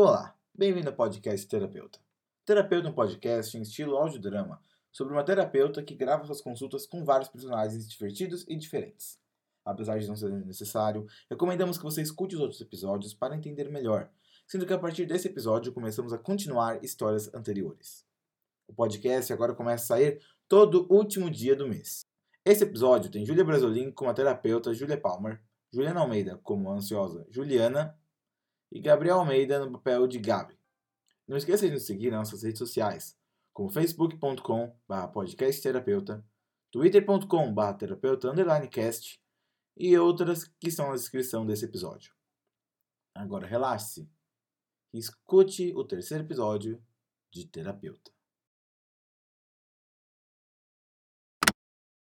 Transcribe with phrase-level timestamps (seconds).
[0.00, 1.98] Olá, bem-vindo ao podcast Terapeuta.
[2.46, 7.04] Terapeuta é um podcast em estilo audiodrama sobre uma terapeuta que grava suas consultas com
[7.04, 9.18] vários personagens divertidos e diferentes.
[9.64, 14.08] Apesar de não ser necessário, recomendamos que você escute os outros episódios para entender melhor,
[14.46, 18.06] sendo que a partir desse episódio começamos a continuar histórias anteriores.
[18.68, 22.02] O podcast agora começa a sair todo último dia do mês.
[22.44, 25.42] Esse episódio tem Júlia Brasolin como a terapeuta Júlia Palmer,
[25.72, 27.98] Juliana Almeida como a ansiosa Juliana
[28.70, 30.58] e Gabriel Almeida no papel de Gabi.
[31.26, 33.18] Não esqueça de nos seguir nas nossas redes sociais,
[33.52, 36.24] como facebook.com.br podcastterapeuta,
[36.70, 38.32] twitter.com.br terapeuta
[38.70, 39.20] cast
[39.76, 42.12] e outras que estão na descrição desse episódio.
[43.14, 44.08] Agora relaxe-se
[44.92, 46.82] e escute o terceiro episódio
[47.30, 48.10] de Terapeuta.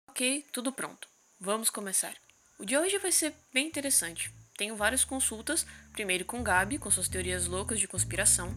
[0.09, 1.09] Ok, tudo pronto.
[1.39, 2.17] Vamos começar.
[2.59, 4.33] O de hoje vai ser bem interessante.
[4.57, 8.55] Tenho várias consultas, primeiro com Gabi, com suas teorias loucas de conspiração.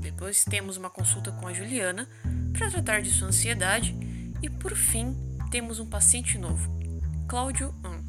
[0.00, 2.08] Depois temos uma consulta com a Juliana,
[2.52, 3.94] para tratar de sua ansiedade.
[4.42, 5.14] E por fim,
[5.50, 6.68] temos um paciente novo,
[7.28, 8.04] Cláudio An.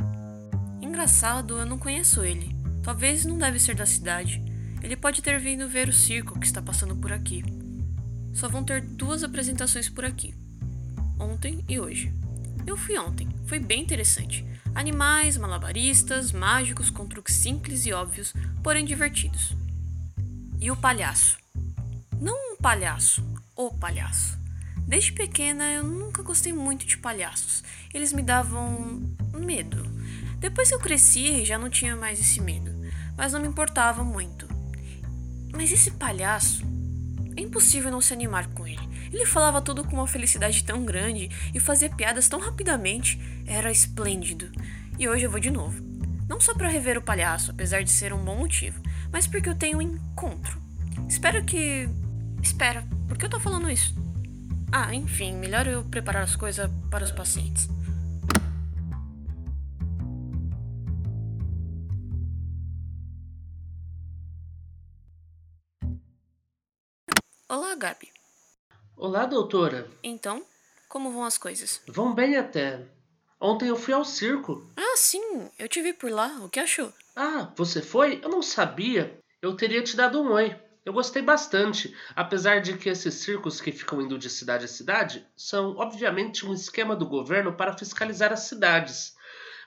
[0.82, 2.56] Engraçado, eu não conheço ele.
[2.84, 4.44] Talvez não deve ser da cidade.
[4.82, 7.44] Ele pode ter vindo ver o circo que está passando por aqui.
[8.34, 10.34] Só vão ter duas apresentações por aqui,
[11.20, 12.14] ontem e hoje.
[12.66, 14.46] Eu fui ontem, foi bem interessante.
[14.76, 19.56] Animais, malabaristas, mágicos com truques simples e óbvios, porém divertidos.
[20.60, 21.38] E o palhaço?
[22.20, 23.24] Não um palhaço,
[23.56, 24.38] o palhaço.
[24.88, 27.64] Desde pequena eu nunca gostei muito de palhaços.
[27.94, 29.02] Eles me davam
[29.34, 29.84] medo.
[30.40, 32.72] Depois que eu cresci, já não tinha mais esse medo,
[33.18, 34.48] mas não me importava muito.
[35.52, 36.64] Mas esse palhaço,
[37.36, 38.87] é impossível não se animar com ele.
[39.12, 43.20] Ele falava tudo com uma felicidade tão grande e fazia piadas tão rapidamente.
[43.46, 44.52] Era esplêndido.
[45.00, 45.82] E hoje eu vou de novo.
[46.28, 49.56] Não só para rever o palhaço, apesar de ser um bom motivo, mas porque eu
[49.56, 50.62] tenho um encontro.
[51.08, 51.88] Espero que.
[52.42, 53.96] Espera, por que eu tô falando isso?
[54.72, 57.70] Ah, enfim, melhor eu preparar as coisas para os pacientes.
[67.50, 68.17] Olá, Gabi.
[69.00, 69.88] Olá, doutora.
[70.04, 70.44] Então,
[70.90, 71.80] como vão as coisas?
[71.88, 72.84] Vão bem até.
[73.40, 74.68] Ontem eu fui ao circo.
[74.76, 76.40] Ah, sim, eu te vi por lá.
[76.44, 76.92] O que achou?
[77.16, 78.20] Ah, você foi?
[78.24, 79.20] Eu não sabia.
[79.40, 80.60] Eu teria te dado um oi.
[80.84, 85.28] Eu gostei bastante, apesar de que esses circos que ficam indo de cidade a cidade
[85.36, 89.16] são, obviamente, um esquema do governo para fiscalizar as cidades.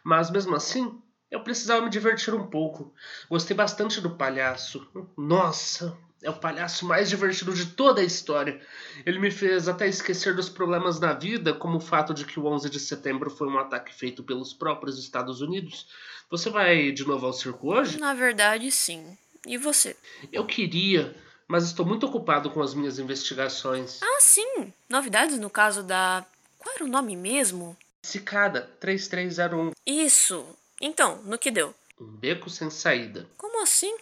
[0.03, 2.93] Mas mesmo assim, eu precisava me divertir um pouco.
[3.29, 4.91] Gostei bastante do palhaço.
[5.17, 8.61] Nossa, é o palhaço mais divertido de toda a história.
[9.07, 12.47] Ele me fez até esquecer dos problemas na vida, como o fato de que o
[12.47, 15.89] 11 de setembro foi um ataque feito pelos próprios Estados Unidos.
[16.31, 17.99] Você vai de novo ao circo hoje?
[17.99, 19.17] Na verdade, sim.
[19.47, 19.97] E você?
[20.31, 21.17] Eu queria,
[21.49, 24.01] mas estou muito ocupado com as minhas investigações.
[24.03, 24.73] Ah, sim.
[24.89, 26.25] Novidades no caso da.
[26.59, 27.77] Qual era o nome mesmo?
[28.03, 29.73] Cicada 3301.
[29.87, 30.45] Isso.
[30.79, 31.75] Então, no que deu?
[31.99, 33.27] Um beco sem saída.
[33.39, 33.95] Como assim?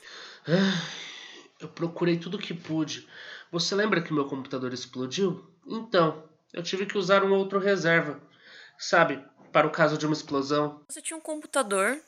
[0.49, 0.83] Ah.
[1.61, 3.09] Eu procurei tudo que pude.
[3.51, 5.45] Você lembra que meu computador explodiu?
[5.67, 8.21] Então, eu tive que usar um outro reserva.
[8.79, 10.81] Sabe, para o caso de uma explosão.
[10.89, 11.99] Você tinha um computador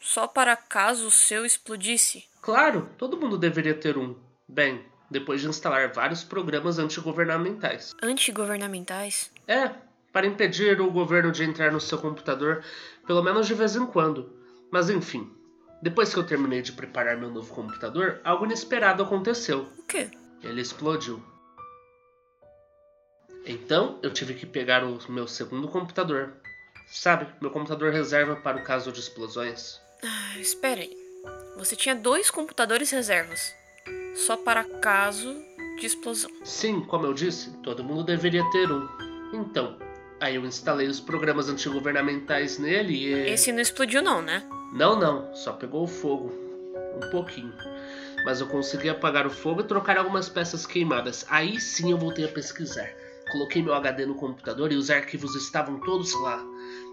[0.00, 2.24] só para caso o seu explodisse?
[2.40, 4.14] Claro, todo mundo deveria ter um.
[4.46, 7.94] Bem, depois de instalar vários programas antigovernamentais.
[8.02, 9.30] Antigovernamentais?
[9.48, 9.70] É,
[10.12, 12.62] para impedir o governo de entrar no seu computador,
[13.06, 14.30] pelo menos de vez em quando.
[14.70, 15.32] Mas enfim,
[15.84, 19.68] depois que eu terminei de preparar meu novo computador, algo inesperado aconteceu.
[19.76, 20.10] O quê?
[20.42, 21.22] Ele explodiu.
[23.44, 26.32] Então eu tive que pegar o meu segundo computador.
[26.86, 29.78] Sabe, meu computador reserva para o caso de explosões.
[30.02, 30.96] Ah, espera aí.
[31.58, 33.54] Você tinha dois computadores reservas.
[34.14, 35.36] Só para caso
[35.78, 36.30] de explosão.
[36.44, 38.88] Sim, como eu disse, todo mundo deveria ter um.
[39.34, 39.76] Então,
[40.24, 43.12] aí eu instalei os programas antigovernamentais nele e.
[43.30, 44.42] Esse não explodiu, não, né?
[44.72, 46.32] Não, não, só pegou fogo.
[46.96, 47.52] Um pouquinho.
[48.24, 51.26] Mas eu consegui apagar o fogo e trocar algumas peças queimadas.
[51.28, 52.88] Aí sim eu voltei a pesquisar.
[53.30, 56.42] Coloquei meu HD no computador e os arquivos estavam todos lá.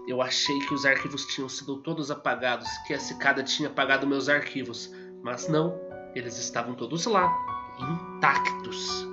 [0.06, 4.28] Eu achei que os arquivos tinham sido todos apagados, que a cicada tinha apagado meus
[4.28, 4.90] arquivos.
[5.22, 5.78] Mas não,
[6.14, 7.30] eles estavam todos lá,
[8.16, 9.06] intactos.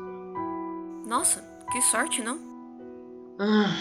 [1.06, 2.40] Nossa, que sorte, não?
[3.40, 3.74] Ah,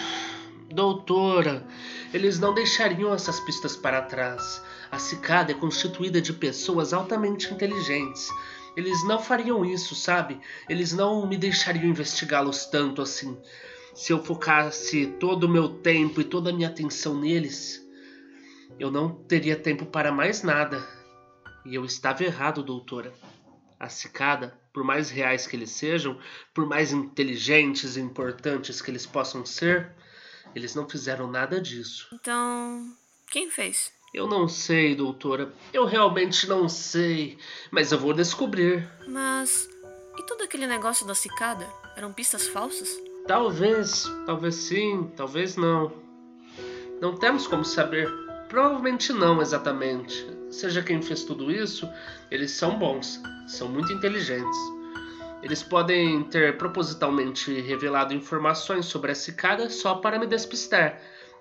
[0.70, 1.66] doutora,
[2.12, 4.62] eles não deixariam essas pistas para trás.
[4.90, 8.28] A cicada é constituída de pessoas altamente inteligentes.
[8.76, 10.40] Eles não fariam isso, sabe?
[10.68, 13.36] Eles não me deixariam investigá-los tanto assim.
[13.94, 17.84] Se eu focasse todo o meu tempo e toda a minha atenção neles,
[18.78, 20.86] eu não teria tempo para mais nada.
[21.66, 23.12] E eu estava errado, doutora.
[23.80, 26.18] a cicada, por mais reais que eles sejam,
[26.52, 29.92] por mais inteligentes e importantes que eles possam ser,
[30.54, 32.08] eles não fizeram nada disso.
[32.12, 32.92] Então,
[33.30, 33.92] quem fez?
[34.12, 35.52] Eu não sei, doutora.
[35.72, 37.38] Eu realmente não sei.
[37.70, 38.88] Mas eu vou descobrir.
[39.06, 39.68] Mas.
[40.18, 41.66] E todo aquele negócio da cicada?
[41.96, 42.88] Eram pistas falsas?
[43.26, 45.92] Talvez, talvez sim, talvez não.
[47.00, 48.08] Não temos como saber.
[48.48, 50.26] Provavelmente não exatamente.
[50.50, 51.86] Seja quem fez tudo isso,
[52.30, 54.58] eles são bons, são muito inteligentes.
[55.42, 61.00] Eles podem ter propositalmente revelado informações sobre a cicada só para me despistar.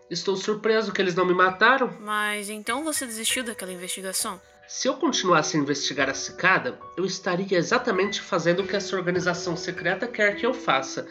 [0.10, 1.98] Estou surpreso que eles não me mataram.
[2.00, 4.40] Mas então você desistiu daquela investigação?
[4.68, 9.56] Se eu continuasse a investigar a cicada, eu estaria exatamente fazendo o que essa organização
[9.56, 11.08] secreta quer que eu faça.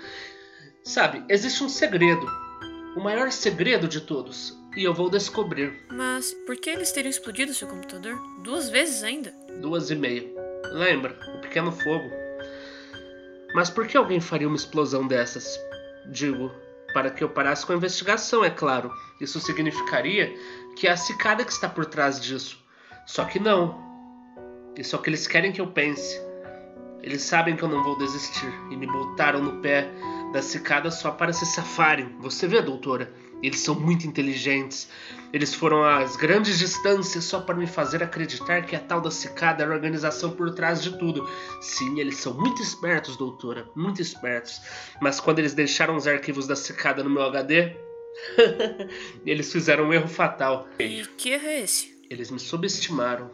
[0.84, 2.26] Sabe, existe um segredo.
[2.96, 4.56] O maior segredo de todos.
[4.76, 5.86] E eu vou descobrir.
[5.90, 8.18] Mas por que eles teriam explodido seu computador?
[8.42, 9.34] Duas vezes ainda?
[9.60, 10.24] Duas e meia.
[10.72, 11.18] Lembra?
[11.36, 12.25] O pequeno fogo.
[13.54, 15.58] Mas por que alguém faria uma explosão dessas?
[16.10, 16.50] Digo,
[16.92, 18.92] para que eu parasse com a investigação, é claro.
[19.20, 20.34] Isso significaria
[20.76, 22.58] que é a cicada que está por trás disso.
[23.06, 23.84] Só que não.
[24.76, 26.20] Isso é o que eles querem que eu pense.
[27.02, 29.88] Eles sabem que eu não vou desistir e me botaram no pé
[30.32, 32.16] da cicada só para se safarem.
[32.18, 33.12] Você vê, doutora?
[33.46, 34.88] Eles são muito inteligentes.
[35.32, 39.62] Eles foram às grandes distâncias só para me fazer acreditar que a tal da cicada
[39.62, 41.24] era a organização por trás de tudo.
[41.60, 44.60] Sim, eles são muito espertos, doutora, muito espertos.
[45.00, 47.76] Mas quando eles deixaram os arquivos da cicada no meu HD,
[49.24, 50.66] eles fizeram um erro fatal.
[50.80, 51.96] E que erro é esse?
[52.10, 53.30] Eles me subestimaram.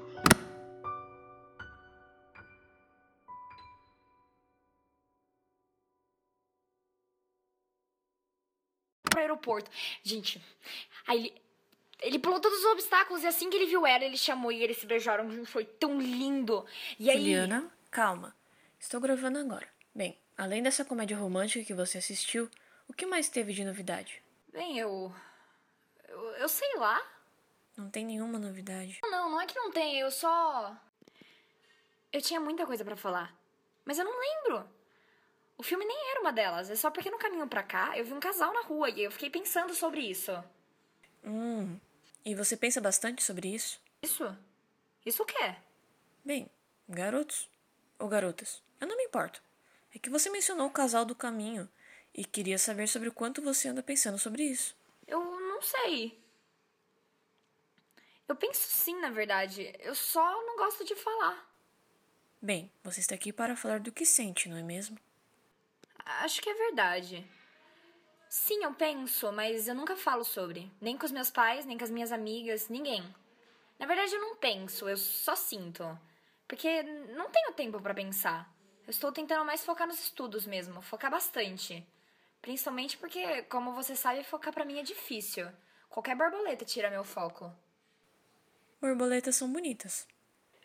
[9.42, 9.70] Aeroporto.
[10.02, 10.42] Gente,
[11.06, 11.42] aí ele.
[12.04, 14.76] Ele pulou todos os obstáculos e assim que ele viu ela, ele chamou e eles
[14.76, 15.46] se beijaram.
[15.46, 16.66] Foi tão lindo.
[16.98, 17.16] E aí.
[17.18, 18.34] Juliana, calma.
[18.80, 19.68] Estou gravando agora.
[19.94, 22.50] Bem, além dessa comédia romântica que você assistiu,
[22.88, 24.20] o que mais teve de novidade?
[24.52, 25.14] Bem, eu.
[26.08, 27.00] Eu, eu sei lá.
[27.76, 28.98] Não tem nenhuma novidade.
[29.04, 30.76] Não, não é que não tem, eu só.
[32.12, 33.32] Eu tinha muita coisa pra falar.
[33.84, 34.68] Mas eu não lembro.
[35.62, 36.68] O filme nem era uma delas.
[36.70, 39.12] É só porque no caminho pra cá eu vi um casal na rua e eu
[39.12, 40.32] fiquei pensando sobre isso.
[41.22, 41.78] Hum.
[42.24, 43.80] E você pensa bastante sobre isso?
[44.02, 44.36] Isso?
[45.06, 45.54] Isso o quê?
[46.24, 46.50] Bem,
[46.88, 47.48] garotos
[47.96, 49.40] ou garotas, eu não me importo.
[49.94, 51.68] É que você mencionou o casal do caminho
[52.12, 54.74] e queria saber sobre o quanto você anda pensando sobre isso.
[55.06, 56.20] Eu não sei.
[58.26, 59.72] Eu penso sim, na verdade.
[59.78, 61.48] Eu só não gosto de falar.
[62.40, 64.98] Bem, você está aqui para falar do que sente, não é mesmo?
[66.04, 67.26] Acho que é verdade.
[68.28, 70.70] Sim, eu penso, mas eu nunca falo sobre.
[70.80, 73.02] Nem com os meus pais, nem com as minhas amigas, ninguém.
[73.78, 75.98] Na verdade, eu não penso, eu só sinto.
[76.48, 78.50] Porque não tenho tempo pra pensar.
[78.86, 81.86] Eu estou tentando mais focar nos estudos mesmo, focar bastante.
[82.40, 85.46] Principalmente porque, como você sabe, focar pra mim é difícil.
[85.88, 87.54] Qualquer borboleta tira meu foco.
[88.80, 90.08] Borboletas são bonitas.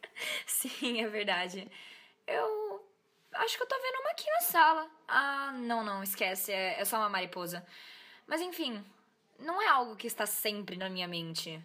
[0.47, 1.69] Sim, é verdade.
[2.25, 2.66] Eu
[3.39, 4.91] acho que eu tô vendo uma aqui na sala.
[5.07, 7.65] Ah, não, não, esquece, é, é só uma mariposa.
[8.25, 8.83] Mas enfim,
[9.39, 11.63] não é algo que está sempre na minha mente.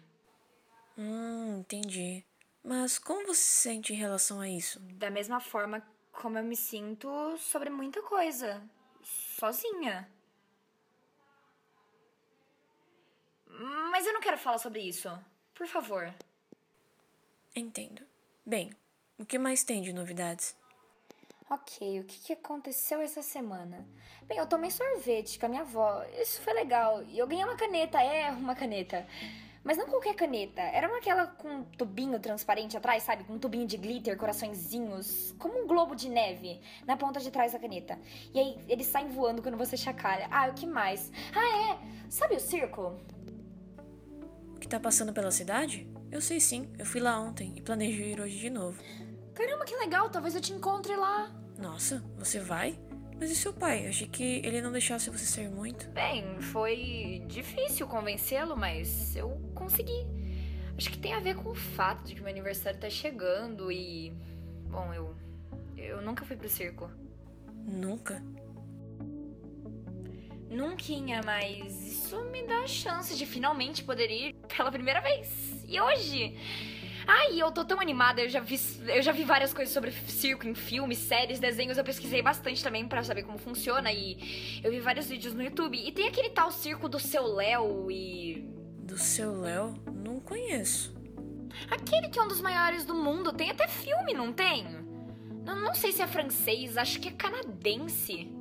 [0.97, 2.23] Hum, entendi.
[2.63, 4.79] Mas como você se sente em relação a isso?
[4.79, 8.61] Da mesma forma como eu me sinto sobre muita coisa.
[9.01, 10.09] Sozinha.
[13.91, 15.09] Mas eu não quero falar sobre isso.
[15.53, 16.13] Por favor.
[17.55, 18.01] Entendo.
[18.45, 18.71] Bem,
[19.17, 20.55] o que mais tem de novidades?
[21.53, 23.87] Ok, o que, que aconteceu essa semana?
[24.27, 26.03] Bem, eu tomei sorvete com a minha avó.
[26.19, 27.03] Isso foi legal.
[27.03, 28.01] E eu ganhei uma caneta.
[28.01, 29.05] É, uma caneta.
[29.63, 30.61] Mas não qualquer caneta.
[30.61, 33.23] Era uma aquela com um tubinho transparente atrás, sabe?
[33.23, 35.35] Com um tubinho de glitter, coraçõezinhos.
[35.37, 37.99] Como um globo de neve na ponta de trás da caneta.
[38.33, 40.27] E aí eles saem voando quando você chacalha.
[40.31, 41.11] Ah, o que mais?
[41.35, 42.09] Ah, é.
[42.09, 42.99] Sabe o circo?
[44.55, 45.87] O que tá passando pela cidade?
[46.11, 48.81] Eu sei sim, eu fui lá ontem e planejo ir hoje de novo.
[49.35, 50.09] Caramba, que legal.
[50.09, 51.42] Talvez eu te encontre lá.
[51.57, 52.79] Nossa, você vai?
[53.19, 53.87] Mas e seu pai?
[53.87, 55.87] Achei que ele não deixasse você sair muito.
[55.91, 60.05] Bem, foi difícil convencê-lo, mas eu consegui.
[60.77, 64.11] Acho que tem a ver com o fato de que meu aniversário tá chegando e.
[64.69, 65.15] Bom, eu.
[65.77, 66.89] Eu nunca fui pro circo.
[67.65, 68.21] Nunca?
[70.49, 70.83] Nunca,
[71.25, 75.63] mas isso me dá a chance de finalmente poder ir pela primeira vez.
[75.67, 76.37] E hoje?
[77.05, 80.47] Ai, eu tô tão animada, eu já vi, eu já vi várias coisas sobre circo
[80.47, 84.79] em filmes, séries, desenhos, eu pesquisei bastante também pra saber como funciona e eu vi
[84.79, 85.77] vários vídeos no YouTube.
[85.77, 88.47] E tem aquele tal circo do seu Léo e.
[88.79, 89.75] Do seu Léo?
[89.93, 90.93] Não conheço.
[91.69, 94.65] Aquele que é um dos maiores do mundo, tem até filme, não tem?
[95.45, 98.31] Não, não sei se é francês, acho que é canadense.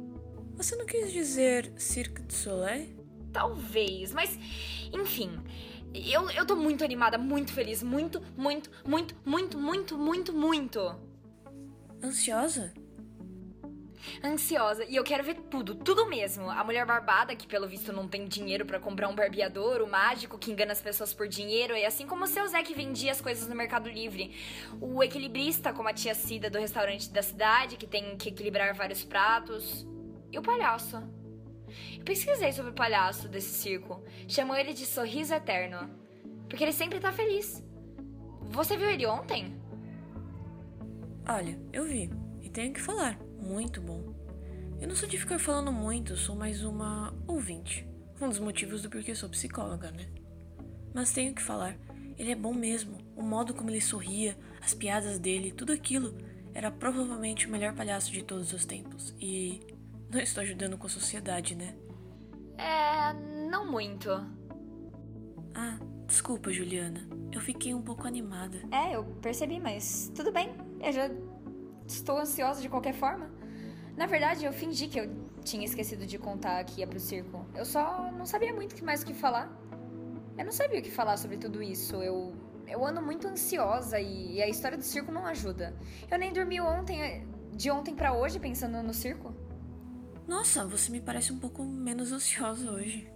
[0.54, 2.88] Você não quis dizer Cirque du Soleil?
[3.32, 4.38] Talvez, mas
[4.92, 5.40] enfim.
[5.94, 10.96] Eu, eu tô muito animada, muito feliz, muito, muito, muito, muito, muito, muito, muito.
[12.02, 12.72] Ansiosa?
[14.24, 16.50] Ansiosa, e eu quero ver tudo, tudo mesmo.
[16.50, 20.38] A mulher barbada, que pelo visto não tem dinheiro pra comprar um barbeador, o mágico
[20.38, 23.20] que engana as pessoas por dinheiro, e assim como o seu Zé que vendia as
[23.20, 24.34] coisas no Mercado Livre.
[24.80, 29.04] O equilibrista, como a tia Cida do restaurante da cidade, que tem que equilibrar vários
[29.04, 29.86] pratos.
[30.30, 31.02] E o palhaço.
[32.04, 34.02] Pesquisei sobre o palhaço desse circo.
[34.26, 35.88] Chamou ele de Sorriso Eterno.
[36.48, 37.62] Porque ele sempre tá feliz.
[38.50, 39.56] Você viu ele ontem?
[41.28, 42.10] Olha, eu vi.
[42.40, 43.18] E tenho que falar.
[43.40, 44.12] Muito bom.
[44.80, 47.88] Eu não sou de ficar falando muito, sou mais uma ouvinte.
[48.20, 50.08] Um dos motivos do porquê sou psicóloga, né?
[50.92, 51.76] Mas tenho que falar.
[52.18, 52.98] Ele é bom mesmo.
[53.16, 56.18] O modo como ele sorria, as piadas dele, tudo aquilo.
[56.52, 59.14] Era provavelmente o melhor palhaço de todos os tempos.
[59.20, 59.60] E
[60.10, 61.74] não estou ajudando com a sociedade, né?
[62.58, 63.12] É.
[63.48, 64.10] não muito.
[65.54, 67.00] Ah, desculpa, Juliana.
[67.32, 68.58] Eu fiquei um pouco animada.
[68.70, 70.54] É, eu percebi, mas tudo bem.
[70.80, 71.10] Eu já
[71.86, 73.30] estou ansiosa de qualquer forma.
[73.96, 75.10] Na verdade, eu fingi que eu
[75.44, 77.46] tinha esquecido de contar que ia pro circo.
[77.54, 79.50] Eu só não sabia muito mais o que falar.
[80.38, 81.96] Eu não sabia o que falar sobre tudo isso.
[81.96, 82.34] Eu,
[82.66, 85.74] eu ando muito ansiosa e, e a história do circo não ajuda.
[86.10, 89.34] Eu nem dormi ontem, de ontem para hoje pensando no circo.
[90.32, 93.06] Nossa, você me parece um pouco menos ansiosa hoje.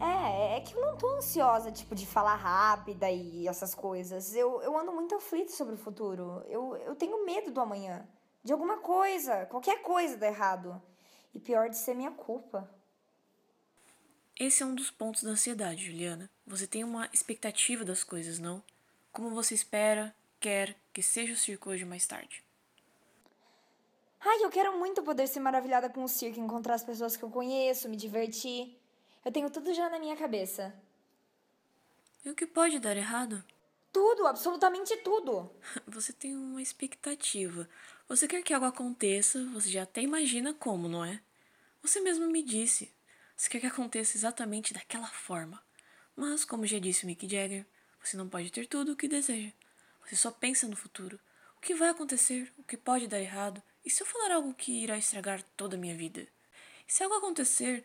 [0.00, 4.34] É, é que eu não tô ansiosa, tipo, de falar rápida e essas coisas.
[4.34, 6.42] Eu, eu ando muito aflita sobre o futuro.
[6.48, 8.04] Eu, eu tenho medo do amanhã.
[8.42, 10.82] De alguma coisa, qualquer coisa dar errado.
[11.32, 12.68] E pior de ser minha culpa.
[14.36, 16.28] Esse é um dos pontos da ansiedade, Juliana.
[16.44, 18.60] Você tem uma expectativa das coisas, não?
[19.12, 22.45] Como você espera, quer que seja o circo hoje mais tarde.
[24.28, 27.30] Ai, eu quero muito poder ser maravilhada com o circo, encontrar as pessoas que eu
[27.30, 28.76] conheço, me divertir.
[29.24, 30.74] Eu tenho tudo já na minha cabeça.
[32.24, 33.44] E o que pode dar errado?
[33.92, 35.48] Tudo, absolutamente tudo.
[35.86, 37.68] Você tem uma expectativa.
[38.08, 41.20] Você quer que algo aconteça, você já até imagina como, não é?
[41.80, 42.92] Você mesmo me disse.
[43.36, 45.62] Você quer que aconteça exatamente daquela forma.
[46.16, 47.64] Mas, como já disse o Mick Jagger,
[48.02, 49.52] você não pode ter tudo o que deseja.
[50.04, 51.18] Você só pensa no futuro.
[51.56, 54.82] O que vai acontecer, o que pode dar errado, e se eu falar algo que
[54.82, 56.26] irá estragar toda a minha vida?
[56.86, 57.84] E se algo acontecer,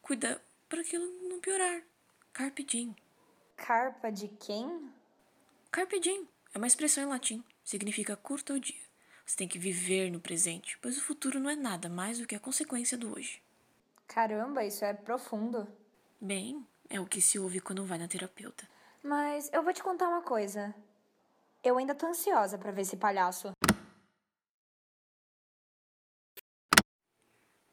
[0.00, 1.82] cuida para aquilo não piorar.
[2.32, 2.96] Carpe diem.
[3.54, 4.90] Carpa de quem?
[5.70, 7.44] Carpe diem é uma expressão em latim.
[7.62, 8.80] Significa curta o dia.
[9.26, 12.34] Você tem que viver no presente, pois o futuro não é nada mais do que
[12.34, 13.42] a consequência do hoje.
[14.06, 15.68] Caramba, isso é profundo.
[16.18, 18.66] Bem, é o que se ouve quando vai na terapeuta.
[19.02, 20.74] Mas eu vou te contar uma coisa.
[21.62, 23.52] Eu ainda tô ansiosa para ver esse palhaço.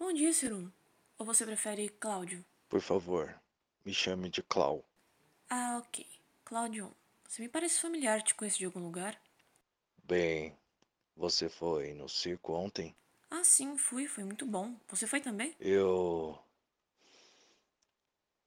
[0.05, 0.71] Bom dia, Serum.
[1.17, 2.45] Ou você prefere Cláudio?
[2.69, 3.41] Por favor,
[3.83, 4.85] me chame de Clau.
[5.49, 6.07] Ah, ok.
[6.43, 6.95] Cláudio,
[7.27, 9.19] você me parece familiar, te conheço de algum lugar?
[10.03, 10.55] Bem,
[11.15, 12.95] você foi no circo ontem?
[13.31, 14.79] Ah, sim, fui, foi muito bom.
[14.89, 15.55] Você foi também?
[15.59, 16.37] Eu.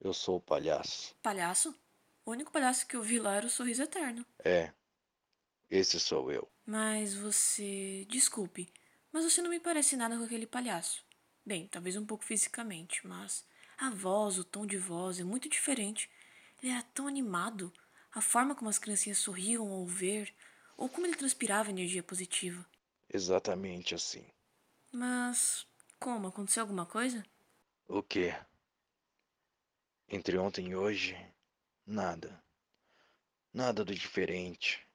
[0.01, 1.13] Eu sou o palhaço.
[1.21, 1.75] Palhaço?
[2.25, 4.25] O único palhaço que eu vi lá era o Sorriso Eterno.
[4.45, 4.73] É,
[5.69, 6.49] esse sou eu.
[6.65, 8.07] Mas você.
[8.09, 8.73] Desculpe,
[9.11, 11.08] mas você não me parece nada com aquele palhaço.
[11.49, 13.43] Bem, talvez um pouco fisicamente, mas
[13.79, 16.11] a voz, o tom de voz é muito diferente.
[16.63, 17.73] Ele era tão animado.
[18.13, 20.31] A forma como as criancinhas sorriam ao ver,
[20.77, 22.67] ou como ele transpirava energia positiva.
[23.09, 24.31] Exatamente assim.
[24.93, 25.67] Mas.
[25.99, 26.29] Como?
[26.29, 27.25] Aconteceu alguma coisa?
[27.89, 28.37] O quê?
[30.07, 31.17] Entre ontem e hoje,
[31.87, 32.45] nada.
[33.55, 34.87] Nada do diferente.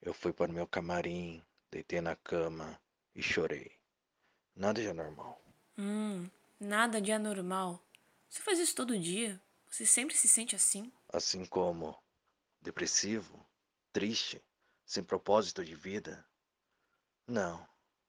[0.00, 2.80] Eu fui para o meu camarim, deitei na cama
[3.14, 3.78] e chorei.
[4.56, 5.49] Nada de anormal.
[5.82, 6.28] Hum,
[6.60, 7.82] nada de anormal.
[8.28, 9.40] Você faz isso todo dia?
[9.66, 10.92] Você sempre se sente assim?
[11.10, 11.98] Assim como
[12.60, 13.48] depressivo,
[13.90, 14.44] triste,
[14.84, 16.22] sem propósito de vida?
[17.26, 17.66] Não,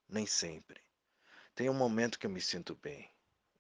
[0.09, 0.81] nem sempre.
[1.55, 3.09] Tem um momento que eu me sinto bem.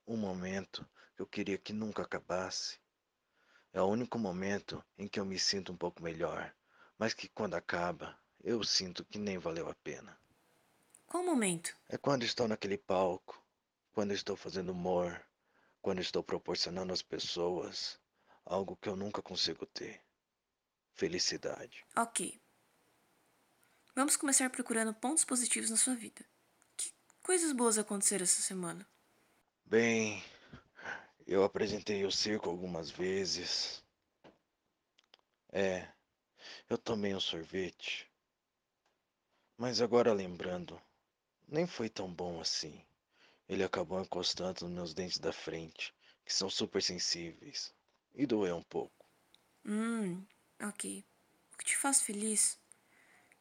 [0.05, 2.81] Um momento que eu queria que nunca acabasse.
[3.71, 6.53] É o único momento em que eu me sinto um pouco melhor,
[6.97, 10.19] mas que quando acaba, eu sinto que nem valeu a pena.
[11.07, 11.73] Qual momento?
[11.87, 13.41] É quando estou naquele palco,
[13.91, 15.23] quando estou fazendo humor,
[15.81, 17.99] quando estou proporcionando às pessoas
[18.45, 20.01] algo que eu nunca consigo ter.
[20.93, 21.85] Felicidade.
[21.95, 22.39] Ok.
[23.95, 26.25] Vamos começar procurando pontos positivos na sua vida.
[26.77, 26.93] Que
[27.23, 28.87] coisas boas aconteceram essa semana?
[29.65, 30.23] Bem,
[31.25, 33.83] eu apresentei o circo algumas vezes.
[35.51, 35.87] É,
[36.69, 38.09] eu tomei um sorvete.
[39.57, 40.81] Mas agora lembrando,
[41.47, 42.83] nem foi tão bom assim.
[43.51, 45.93] Ele acabou encostando nos meus dentes da frente,
[46.23, 47.73] que são super sensíveis,
[48.15, 49.05] e doeu um pouco.
[49.65, 50.25] Hum,
[50.63, 51.03] ok.
[51.53, 52.57] O que te faz feliz?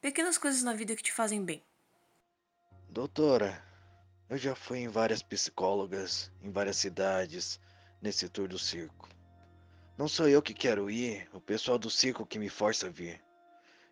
[0.00, 1.62] Pequenas coisas na vida que te fazem bem.
[2.88, 3.64] Doutora,
[4.28, 7.60] eu já fui em várias psicólogas, em várias cidades,
[8.02, 9.08] nesse tour do circo.
[9.96, 13.22] Não sou eu que quero ir, o pessoal do circo que me força a vir.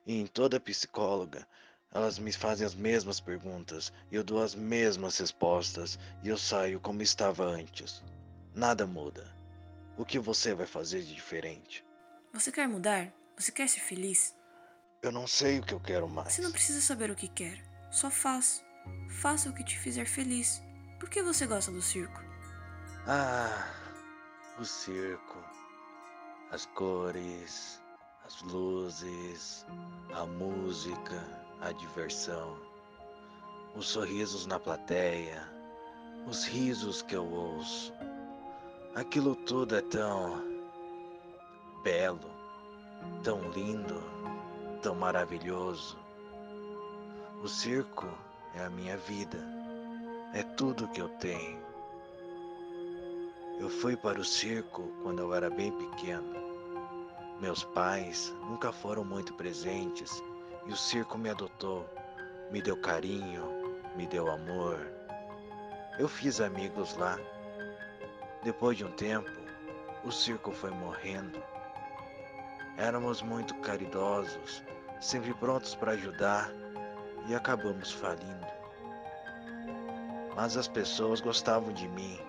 [0.04, 1.46] E em toda psicóloga,
[1.92, 6.80] elas me fazem as mesmas perguntas, e eu dou as mesmas respostas, e eu saio
[6.80, 8.02] como estava antes.
[8.54, 9.26] Nada muda.
[9.96, 11.84] O que você vai fazer de diferente?
[12.32, 13.12] Você quer mudar?
[13.36, 14.36] Você quer ser feliz?
[15.02, 16.32] Eu não sei o que eu quero mais.
[16.32, 17.64] Você não precisa saber o que quer.
[17.90, 18.64] Só faz.
[19.20, 20.62] Faça o que te fizer feliz.
[20.98, 22.20] Por que você gosta do circo?
[23.06, 23.72] Ah,
[24.58, 25.38] o circo,
[26.50, 27.80] as cores,
[28.24, 29.64] as luzes,
[30.12, 32.56] a música, a diversão,
[33.74, 35.42] os sorrisos na plateia,
[36.26, 37.92] os risos que eu ouço.
[38.94, 40.42] Aquilo tudo é tão
[41.82, 42.30] belo,
[43.22, 44.02] tão lindo,
[44.82, 45.98] tão maravilhoso.
[47.42, 48.08] O circo
[48.54, 49.38] é a minha vida,
[50.34, 51.58] é tudo que eu tenho.
[53.60, 56.48] Eu fui para o circo quando eu era bem pequeno.
[57.40, 60.22] Meus pais nunca foram muito presentes
[60.68, 61.88] e o circo me adotou,
[62.50, 63.42] me deu carinho,
[63.96, 64.78] me deu amor.
[65.98, 67.18] Eu fiz amigos lá.
[68.44, 69.30] Depois de um tempo,
[70.04, 71.42] o circo foi morrendo.
[72.76, 74.62] Éramos muito caridosos,
[75.00, 76.50] sempre prontos para ajudar
[77.26, 78.46] e acabamos falindo.
[80.36, 82.20] Mas as pessoas gostavam de mim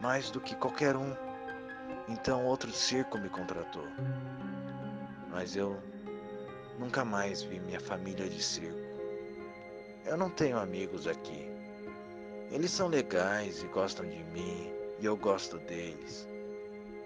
[0.00, 1.14] mais do que qualquer um.
[2.08, 3.86] Então outro circo me contratou.
[5.28, 5.89] Mas eu
[6.80, 8.80] nunca mais vi minha família de circo.
[10.06, 11.46] Eu não tenho amigos aqui.
[12.50, 16.26] Eles são legais e gostam de mim, e eu gosto deles.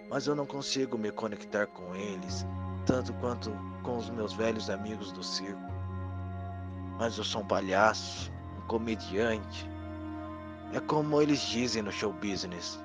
[0.09, 2.47] Mas eu não consigo me conectar com eles
[2.87, 3.51] tanto quanto
[3.83, 5.61] com os meus velhos amigos do circo.
[6.97, 9.69] Mas eu sou um palhaço, um comediante.
[10.73, 12.79] É como eles dizem no show business.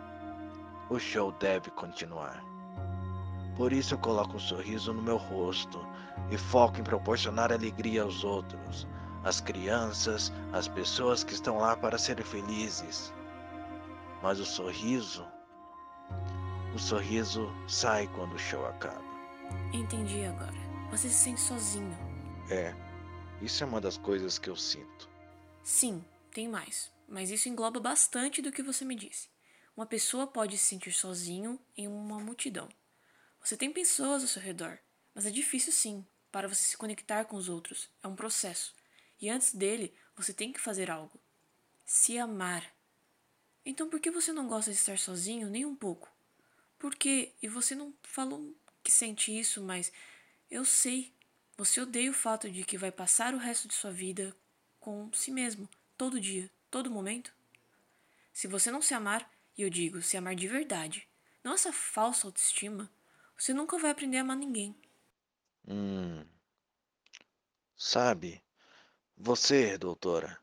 [0.90, 2.49] O show deve continuar.
[3.60, 5.86] Por isso eu coloco um sorriso no meu rosto
[6.32, 8.88] e foco em proporcionar alegria aos outros,
[9.22, 13.14] às crianças, às pessoas que estão lá para serem felizes.
[14.24, 15.28] Mas o sorriso,
[16.74, 19.04] o sorriso sai quando o show acaba.
[19.74, 20.56] Entendi agora.
[20.90, 21.98] Você se sente sozinho.
[22.50, 22.74] É,
[23.42, 25.10] isso é uma das coisas que eu sinto.
[25.62, 26.90] Sim, tem mais.
[27.10, 29.28] Mas isso engloba bastante do que você me disse.
[29.76, 32.70] Uma pessoa pode se sentir sozinho em uma multidão.
[33.44, 34.80] Você tem pessoas ao seu redor,
[35.14, 37.90] mas é difícil sim para você se conectar com os outros.
[38.04, 38.76] É um processo.
[39.20, 41.20] E antes dele, você tem que fazer algo.
[41.86, 42.64] Se amar.
[43.66, 46.10] Então por que você não gosta de estar sozinho nem um pouco?
[46.78, 47.34] Por quê?
[47.42, 49.92] E você não falou que sente isso, mas
[50.50, 51.14] eu sei.
[51.58, 54.36] Você odeia o fato de que vai passar o resto de sua vida
[54.80, 57.34] com si mesmo, todo dia, todo momento?
[58.32, 61.06] Se você não se amar, e eu digo se amar de verdade,
[61.44, 62.90] não essa falsa autoestima,
[63.40, 64.76] você nunca vai aprender a amar ninguém.
[65.66, 66.26] Hum.
[67.78, 68.44] Sabe,
[69.16, 70.38] você, doutora,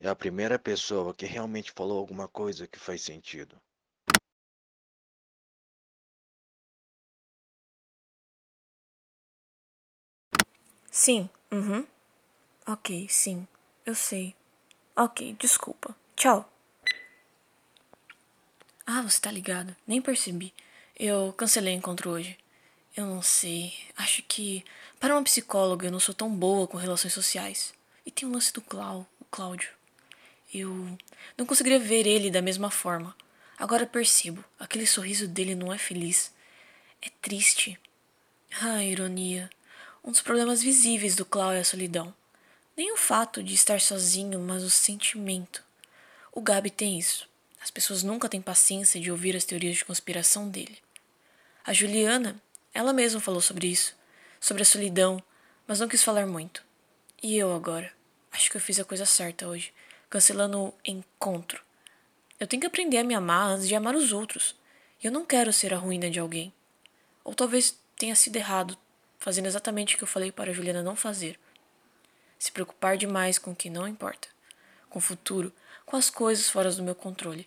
[0.00, 3.60] é a primeira pessoa que realmente falou alguma coisa que faz sentido.
[10.90, 11.86] Sim, uhum.
[12.66, 13.46] Ok, sim,
[13.84, 14.34] eu sei.
[14.96, 15.94] Ok, desculpa.
[16.16, 16.50] Tchau.
[18.86, 19.76] Ah, você tá ligado?
[19.86, 20.54] Nem percebi.
[21.02, 22.36] Eu cancelei o encontro hoje.
[22.94, 23.72] Eu não sei.
[23.96, 24.62] Acho que
[24.98, 27.72] para uma psicóloga eu não sou tão boa com relações sociais.
[28.04, 29.70] E tem o lance do Clau, o Cláudio.
[30.52, 30.98] Eu
[31.38, 33.16] não conseguiria ver ele da mesma forma.
[33.56, 36.34] Agora percebo, aquele sorriso dele não é feliz.
[37.00, 37.80] É triste.
[38.60, 39.48] Ah, ironia.
[40.04, 42.12] Um dos problemas visíveis do Clau é a solidão.
[42.76, 45.64] Nem o fato de estar sozinho, mas o sentimento.
[46.30, 47.26] O Gabi tem isso.
[47.58, 50.76] As pessoas nunca têm paciência de ouvir as teorias de conspiração dele.
[51.64, 52.40] A Juliana,
[52.72, 53.94] ela mesma falou sobre isso,
[54.40, 55.22] sobre a solidão,
[55.66, 56.64] mas não quis falar muito.
[57.22, 57.92] E eu agora?
[58.32, 59.72] Acho que eu fiz a coisa certa hoje,
[60.08, 61.62] cancelando o encontro.
[62.38, 64.56] Eu tenho que aprender a me amar antes de amar os outros.
[65.02, 66.52] E eu não quero ser a ruína de alguém.
[67.22, 68.78] Ou talvez tenha sido errado,
[69.18, 71.38] fazendo exatamente o que eu falei para a Juliana não fazer.
[72.38, 74.28] Se preocupar demais com o que não importa,
[74.88, 75.52] com o futuro,
[75.84, 77.46] com as coisas fora do meu controle.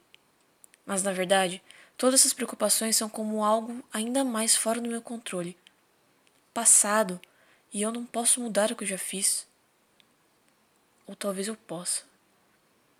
[0.85, 1.61] Mas na verdade,
[2.03, 5.57] todas essas preocupações são como algo ainda mais fora do meu controle.
[6.53, 7.17] Passado,
[7.73, 9.47] e eu não posso mudar o que eu já fiz.
[11.07, 12.03] Ou talvez eu possa.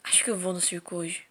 [0.06, 1.26] Acho que eu vou no circo hoje.